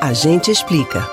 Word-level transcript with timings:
A 0.00 0.14
gente 0.14 0.50
explica. 0.50 1.06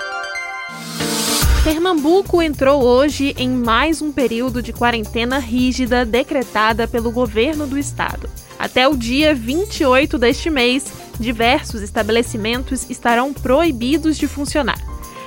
Pernambuco 1.62 2.42
entrou 2.42 2.82
hoje 2.82 3.36
em 3.38 3.50
mais 3.50 4.02
um 4.02 4.14
período 4.14 4.62
de 4.62 4.72
quarentena 4.72 5.40
rígida 5.40 6.06
decretada 6.06 6.88
pelo 6.88 7.12
governo 7.12 7.68
do 7.68 7.78
estado. 7.78 8.30
Até 8.58 8.88
o 8.88 8.96
dia 8.96 9.36
28 9.36 10.18
deste 10.18 10.50
mês, 10.50 10.86
diversos 11.20 11.82
estabelecimentos 11.82 12.90
estarão 12.90 13.34
proibidos 13.34 14.18
de 14.18 14.26
funcionar. 14.26 14.80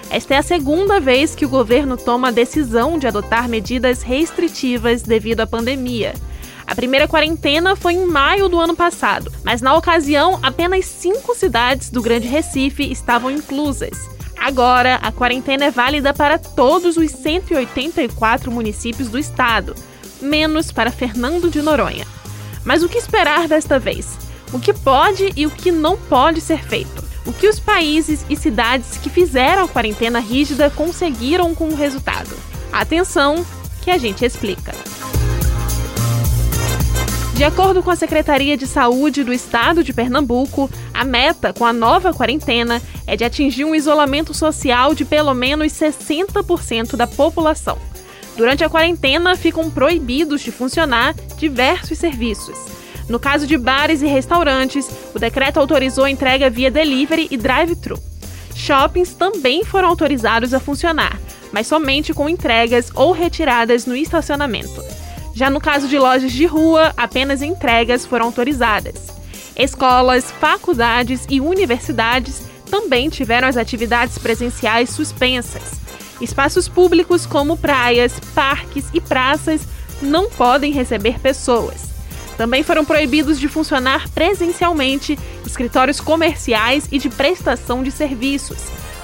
Esta 0.09 0.37
é 0.37 0.39
a 0.39 0.43
segunda 0.43 0.99
vez 0.99 1.35
que 1.35 1.45
o 1.45 1.51
governo 1.51 1.99
toma 1.99 2.29
a 2.29 2.33
decisão 2.33 2.99
de 2.99 3.07
adotar 3.07 3.47
medidas 3.47 4.01
restritivas 4.01 5.03
devido 5.03 5.41
à 5.41 5.47
pandemia. 5.47 6.15
A 6.71 6.75
primeira 6.77 7.09
quarentena 7.09 7.75
foi 7.75 7.95
em 7.95 8.07
maio 8.07 8.49
do 8.49 8.61
ano 8.61 8.77
passado, 8.77 9.33
mas 9.43 9.61
na 9.61 9.75
ocasião 9.75 10.39
apenas 10.41 10.87
cinco 10.87 11.35
cidades 11.35 11.91
do 11.91 12.01
Grande 12.01 12.29
Recife 12.29 12.85
estavam 12.93 13.29
inclusas. 13.29 14.09
Agora, 14.39 14.95
a 15.03 15.11
quarentena 15.11 15.65
é 15.65 15.71
válida 15.73 16.15
para 16.15 16.39
todos 16.39 16.97
os 16.97 17.11
184 17.11 18.53
municípios 18.53 19.09
do 19.09 19.19
estado, 19.19 19.75
menos 20.23 20.71
para 20.71 20.93
Fernando 20.93 21.51
de 21.51 21.61
Noronha. 21.61 22.07
Mas 22.65 22.85
o 22.85 22.89
que 22.89 22.99
esperar 22.99 23.49
desta 23.49 23.77
vez? 23.77 24.17
O 24.53 24.61
que 24.61 24.73
pode 24.73 25.33
e 25.35 25.47
o 25.47 25.51
que 25.51 25.73
não 25.73 25.97
pode 25.97 26.41
ser 26.41 26.63
feito? 26.63 27.03
O 27.27 27.33
que 27.33 27.49
os 27.49 27.59
países 27.59 28.25
e 28.31 28.37
cidades 28.37 28.97
que 28.97 29.11
fizeram 29.11 29.65
a 29.65 29.69
quarentena 29.69 30.21
rígida 30.21 30.71
conseguiram 30.71 31.53
com 31.53 31.71
o 31.71 31.75
resultado? 31.75 32.31
Atenção, 32.73 33.45
que 33.83 33.91
a 33.91 33.99
gente 33.99 34.25
explica. 34.25 34.73
De 37.41 37.45
acordo 37.45 37.83
com 37.83 37.91
a 37.91 37.97
Secretaria 37.97 38.55
de 38.55 38.67
Saúde 38.67 39.25
do 39.25 39.33
Estado 39.33 39.83
de 39.83 39.95
Pernambuco, 39.95 40.71
a 40.93 41.05
meta 41.05 41.55
com 41.55 41.65
a 41.65 41.73
nova 41.73 42.13
quarentena 42.13 42.83
é 43.07 43.17
de 43.17 43.25
atingir 43.25 43.65
um 43.65 43.75
isolamento 43.75 44.35
social 44.35 44.95
de 44.95 45.07
pelo 45.07 45.33
menos 45.33 45.73
60% 45.73 46.97
da 46.97 47.07
população. 47.07 47.79
Durante 48.37 48.63
a 48.63 48.69
quarentena, 48.69 49.35
ficam 49.37 49.71
proibidos 49.71 50.43
de 50.43 50.53
funcionar 50.53 51.15
diversos 51.39 51.97
serviços. 51.97 52.59
No 53.09 53.19
caso 53.19 53.47
de 53.47 53.57
bares 53.57 54.03
e 54.03 54.07
restaurantes, 54.07 54.91
o 55.15 55.19
decreto 55.19 55.59
autorizou 55.59 56.05
a 56.05 56.11
entrega 56.11 56.51
via 56.51 56.71
delivery 56.71 57.27
e 57.31 57.39
drive-thru. 57.39 57.99
Shoppings 58.55 59.15
também 59.15 59.65
foram 59.65 59.89
autorizados 59.89 60.53
a 60.53 60.61
funcionar, 60.61 61.19
mas 61.51 61.67
somente 61.67 62.13
com 62.13 62.29
entregas 62.29 62.91
ou 62.95 63.13
retiradas 63.13 63.87
no 63.87 63.97
estacionamento. 63.97 65.00
Já 65.35 65.49
no 65.49 65.61
caso 65.61 65.89
de 65.89 65.99
lojas 65.99 66.33
de 66.33 66.47
rua, 66.47 66.93
apenas 66.97 67.43
entregas 67.43 68.05
foram 68.05 68.27
autorizadas. 68.27 69.09
Escolas, 69.57 70.31
faculdades 70.31 71.27
e 71.29 71.41
universidades 71.41 72.43
também 72.71 73.09
tiveram 73.09 73.49
as 73.49 73.57
atividades 73.57 74.19
presenciais 74.19 74.91
suspensas. 74.91 75.81
Espaços 76.21 76.69
públicos 76.69 77.27
como 77.27 77.57
praias, 77.57 78.19
parques 78.35 78.87
e 78.93 79.01
praças 79.01 79.63
não 80.01 80.31
podem 80.31 80.73
receber 80.73 81.19
pessoas. 81.19 81.91
Também 82.37 82.63
foram 82.63 82.85
proibidos 82.85 83.39
de 83.39 83.49
funcionar 83.49 84.09
presencialmente 84.11 85.19
escritórios 85.45 86.01
comerciais 86.01 86.89
e 86.91 86.99
de 86.99 87.11
prestação 87.11 87.83
de 87.83 87.91
serviços, 87.91 88.59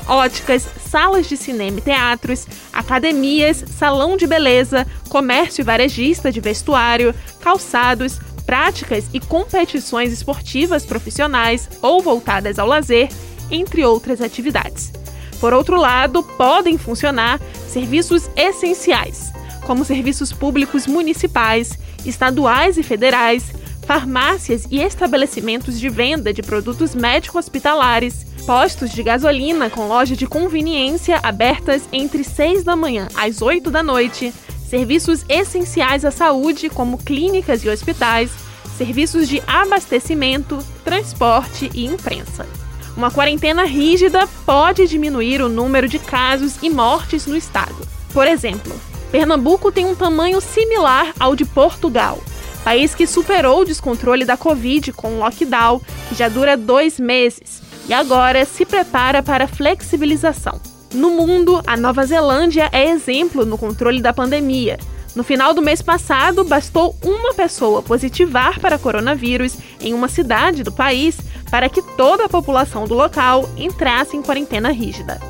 óticas, 0.07 0.67
salas 0.89 1.29
de 1.29 1.37
cinema 1.37 1.79
e 1.79 1.83
teatros, 1.83 2.47
academias, 2.73 3.65
salão 3.79 4.17
de 4.17 4.27
beleza, 4.27 4.87
comércio 5.09 5.65
varejista 5.65 6.31
de 6.31 6.41
vestuário, 6.41 7.15
calçados, 7.41 8.19
práticas 8.47 9.07
e 9.13 9.19
competições 9.19 10.13
esportivas 10.13 10.87
profissionais 10.87 11.69
ou 11.83 12.01
voltadas 12.01 12.59
ao 12.59 12.67
lazer, 12.67 13.09
entre 13.51 13.85
outras 13.85 14.21
atividades. 14.21 14.93
Por 15.41 15.53
outro 15.53 15.79
lado, 15.79 16.23
podem 16.23 16.79
funcionar 16.79 17.41
serviços 17.69 18.31
essenciais, 18.37 19.33
como 19.67 19.85
serviços 19.85 20.33
públicos 20.33 20.87
municipais, 20.87 21.79
estaduais 22.05 22.79
e 22.79 22.83
federais, 22.83 23.53
farmácias 23.87 24.67
e 24.71 24.81
estabelecimentos 24.81 25.79
de 25.79 25.89
venda 25.89 26.33
de 26.33 26.43
produtos 26.43 26.95
médico-hospitalares, 26.95 28.27
postos 28.47 28.93
de 28.93 29.03
gasolina 29.03 29.69
com 29.69 29.89
loja 29.89 30.15
de 30.15 30.25
conveniência 30.25 31.19
abertas 31.21 31.83
entre 31.93 32.23
6 32.23 32.63
da 32.63 32.77
manhã 32.77 33.09
às 33.17 33.43
8 33.43 33.73
da 33.73 33.83
noite, 33.83 34.33
serviços 34.71 35.25
essenciais 35.29 36.05
à 36.05 36.13
saúde, 36.13 36.71
como 36.71 36.97
clínicas 36.97 37.65
e 37.65 37.69
hospitais, 37.69 38.31
serviços 38.79 39.29
de 39.29 39.43
abastecimento, 39.49 40.59
transporte 40.85 41.69
e 41.75 41.87
imprensa. 41.87 42.47
Uma 42.97 43.11
quarentena 43.11 43.65
rígida 43.65 44.29
pode 44.47 44.87
diminuir 44.87 45.43
o 45.43 45.49
número 45.49 45.89
de 45.89 45.99
casos 45.99 46.55
e 46.63 46.71
mortes 46.71 47.27
no 47.27 47.37
estado. 47.37 47.77
Por 48.13 48.29
exemplo, 48.29 48.73
Pernambuco 49.11 49.73
tem 49.73 49.85
um 49.85 49.97
tamanho 49.97 50.41
similar 50.41 51.13
ao 51.19 51.35
de 51.35 51.45
Portugal, 51.45 52.23
país 52.63 52.95
que 52.95 53.09
superou 53.09 53.63
o 53.63 53.65
descontrole 53.65 54.25
da 54.25 54.37
Covid 54.37 54.93
com 54.93 55.17
o 55.17 55.19
lockdown, 55.19 55.81
que 56.09 56.15
já 56.15 56.29
dura 56.29 56.57
dois 56.57 57.01
meses, 57.01 57.66
e 57.89 57.95
agora 57.95 58.45
se 58.45 58.65
prepara 58.65 59.23
para 59.23 59.47
flexibilização. 59.47 60.61
No 60.93 61.11
mundo, 61.11 61.63
a 61.67 61.77
Nova 61.77 62.05
Zelândia 62.07 62.69
é 62.73 62.89
exemplo 62.91 63.45
no 63.45 63.59
controle 63.59 64.01
da 64.01 64.13
pandemia. 64.13 64.79
No 65.15 65.25
final 65.25 65.55
do 65.55 65.63
mês 65.63 65.81
passado, 65.81 66.45
bastou 66.45 66.95
uma 67.03 67.33
pessoa 67.33 67.83
positivar 67.83 68.61
para 68.61 68.79
coronavírus 68.79 69.57
em 69.81 69.95
uma 69.95 70.09
cidade 70.09 70.63
do 70.63 70.71
país 70.71 71.17
para 71.51 71.69
que 71.69 71.81
toda 71.81 72.25
a 72.25 72.29
população 72.29 72.85
do 72.85 72.95
local 72.95 73.49
entrasse 73.57 74.17
em 74.17 74.23
quarentena 74.23 74.71
rígida. 74.71 75.21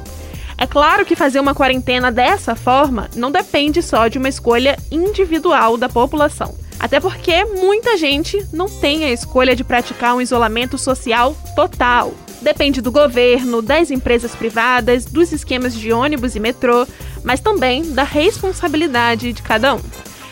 É 0.58 0.66
claro 0.66 1.04
que 1.04 1.14
fazer 1.14 1.38
uma 1.38 1.54
quarentena 1.54 2.10
dessa 2.10 2.56
forma 2.56 3.08
não 3.14 3.30
depende 3.30 3.82
só 3.82 4.08
de 4.08 4.18
uma 4.18 4.28
escolha 4.28 4.76
individual 4.90 5.76
da 5.76 5.88
população. 5.88 6.54
Até 6.80 6.98
porque 6.98 7.44
muita 7.44 7.96
gente 7.96 8.44
não 8.52 8.66
tem 8.66 9.04
a 9.04 9.12
escolha 9.12 9.54
de 9.54 9.64
praticar 9.64 10.14
um 10.14 10.20
isolamento 10.20 10.76
social 10.76 11.36
total. 11.54 12.12
Depende 12.46 12.80
do 12.80 12.92
governo, 12.92 13.60
das 13.60 13.90
empresas 13.90 14.32
privadas, 14.32 15.04
dos 15.04 15.32
esquemas 15.32 15.74
de 15.74 15.92
ônibus 15.92 16.36
e 16.36 16.38
metrô, 16.38 16.86
mas 17.24 17.40
também 17.40 17.92
da 17.92 18.04
responsabilidade 18.04 19.32
de 19.32 19.42
cada 19.42 19.74
um. 19.74 19.80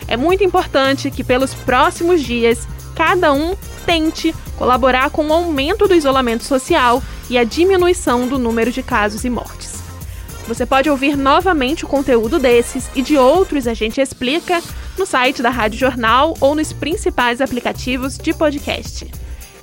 É 0.07 0.17
muito 0.17 0.45
importante 0.45 1.11
que, 1.11 1.25
pelos 1.25 1.53
próximos 1.53 2.23
dias, 2.23 2.69
cada 2.95 3.33
um 3.33 3.57
tente 3.85 4.33
colaborar 4.57 5.11
com 5.11 5.27
o 5.27 5.33
aumento 5.33 5.89
do 5.89 5.95
isolamento 5.97 6.45
social 6.45 7.03
e 7.29 7.37
a 7.37 7.43
diminuição 7.43 8.29
do 8.29 8.39
número 8.39 8.71
de 8.71 8.81
casos 8.81 9.25
e 9.25 9.29
mortes. 9.29 9.83
Você 10.47 10.65
pode 10.65 10.89
ouvir 10.89 11.17
novamente 11.17 11.85
o 11.85 11.89
conteúdo 11.89 12.39
desses 12.39 12.89
e 12.95 13.03
de 13.03 13.19
outros 13.19 13.67
a 13.67 13.75
gente 13.75 14.01
explica 14.01 14.63
no 14.97 15.05
site 15.05 15.43
da 15.43 15.51
Rádio 15.51 15.81
Jornal 15.81 16.35
ou 16.41 16.55
nos 16.55 16.73
principais 16.73 17.41
aplicativos 17.41 18.17
de 18.17 18.33
podcast. 18.33 19.24